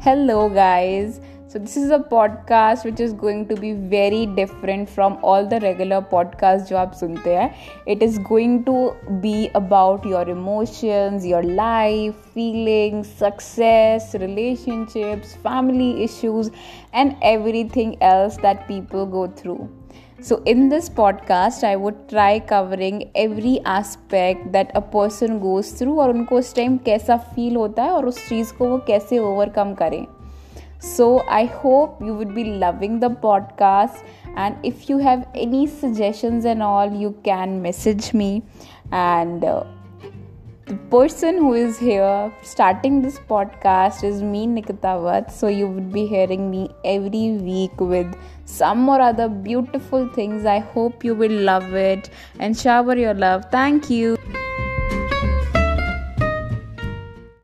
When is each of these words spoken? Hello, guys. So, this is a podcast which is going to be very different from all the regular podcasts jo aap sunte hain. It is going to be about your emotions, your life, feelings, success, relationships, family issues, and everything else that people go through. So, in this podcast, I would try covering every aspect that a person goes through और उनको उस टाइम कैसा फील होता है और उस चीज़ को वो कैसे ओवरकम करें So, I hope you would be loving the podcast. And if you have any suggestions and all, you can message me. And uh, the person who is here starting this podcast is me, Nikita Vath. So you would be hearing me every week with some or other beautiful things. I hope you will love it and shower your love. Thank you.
Hello, 0.00 0.48
guys. 0.48 1.20
So, 1.52 1.58
this 1.58 1.76
is 1.76 1.90
a 1.90 1.98
podcast 1.98 2.84
which 2.84 3.00
is 3.00 3.12
going 3.12 3.48
to 3.48 3.56
be 3.56 3.72
very 3.72 4.24
different 4.24 4.88
from 4.88 5.18
all 5.20 5.44
the 5.44 5.58
regular 5.62 5.96
podcasts 6.10 6.68
jo 6.68 6.76
aap 6.82 6.92
sunte 6.98 7.24
hain. 7.28 7.56
It 7.94 8.04
is 8.06 8.18
going 8.28 8.52
to 8.68 8.74
be 9.24 9.32
about 9.60 10.06
your 10.10 10.20
emotions, 10.34 11.26
your 11.30 11.40
life, 11.62 12.20
feelings, 12.36 13.10
success, 13.22 14.06
relationships, 14.24 15.32
family 15.48 15.88
issues, 16.04 16.52
and 16.92 17.16
everything 17.32 17.96
else 18.12 18.38
that 18.46 18.62
people 18.68 19.10
go 19.16 19.26
through. 19.42 19.58
So, 20.20 20.40
in 20.54 20.64
this 20.68 20.88
podcast, 21.00 21.68
I 21.72 21.74
would 21.86 22.08
try 22.14 22.30
covering 22.54 23.02
every 23.26 23.56
aspect 23.74 24.52
that 24.52 24.72
a 24.84 24.86
person 24.94 25.42
goes 25.48 25.74
through 25.82 25.98
और 25.98 26.16
उनको 26.16 26.38
उस 26.44 26.54
टाइम 26.62 26.78
कैसा 26.92 27.16
फील 27.34 27.60
होता 27.64 27.90
है 27.90 27.98
और 27.98 28.06
उस 28.14 28.24
चीज़ 28.28 28.54
को 28.62 28.70
वो 28.70 28.78
कैसे 28.94 29.18
ओवरकम 29.34 29.74
करें 29.84 30.19
So, 30.80 31.20
I 31.28 31.44
hope 31.44 32.00
you 32.02 32.14
would 32.14 32.34
be 32.34 32.44
loving 32.44 33.00
the 33.00 33.10
podcast. 33.10 34.02
And 34.36 34.56
if 34.64 34.88
you 34.88 34.98
have 34.98 35.26
any 35.34 35.66
suggestions 35.66 36.44
and 36.44 36.62
all, 36.62 36.90
you 36.92 37.18
can 37.22 37.60
message 37.62 38.12
me. 38.14 38.42
And 38.90 39.44
uh, 39.44 39.64
the 40.66 40.76
person 40.90 41.36
who 41.36 41.52
is 41.54 41.78
here 41.78 42.32
starting 42.42 43.02
this 43.02 43.18
podcast 43.18 44.04
is 44.04 44.22
me, 44.22 44.46
Nikita 44.46 44.94
Vath. 45.04 45.32
So 45.32 45.48
you 45.48 45.66
would 45.66 45.92
be 45.92 46.06
hearing 46.06 46.50
me 46.50 46.70
every 46.84 47.32
week 47.32 47.80
with 47.80 48.14
some 48.44 48.88
or 48.88 49.00
other 49.00 49.28
beautiful 49.28 50.08
things. 50.08 50.46
I 50.46 50.60
hope 50.60 51.04
you 51.04 51.14
will 51.14 51.40
love 51.52 51.74
it 51.74 52.10
and 52.38 52.56
shower 52.56 52.96
your 52.96 53.14
love. 53.14 53.46
Thank 53.50 53.90
you. 53.90 54.16